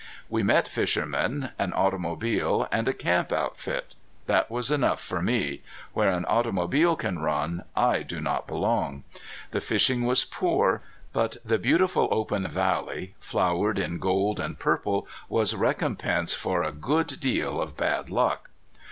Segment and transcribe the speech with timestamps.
[0.29, 3.93] We met fishermen, an automobile, and a camp outfit.
[4.25, 5.61] That was enough for me.
[5.93, 9.03] Where an automobile can run, I do not belong.
[9.51, 10.81] The fishing was poor.
[11.13, 17.19] But the beautiful open valley, flowered in gold and purple, was recompense for a good
[17.19, 18.49] deal of bad luck.